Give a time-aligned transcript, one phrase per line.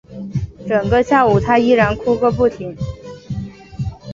[0.67, 2.75] 整个下午她依然哭个不停